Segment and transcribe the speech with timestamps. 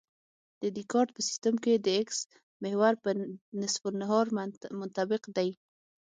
[0.61, 2.17] د دیکارت په سیستم کې د اکس
[2.63, 3.09] محور په
[3.59, 4.25] نصف النهار
[4.79, 5.49] منطبق دی